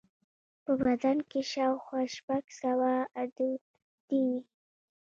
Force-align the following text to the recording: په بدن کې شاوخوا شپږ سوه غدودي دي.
په 0.63 0.71
بدن 0.83 1.17
کې 1.29 1.41
شاوخوا 1.51 2.01
شپږ 2.15 2.43
سوه 2.61 2.91
غدودي 3.15 3.53
دي. 4.09 4.27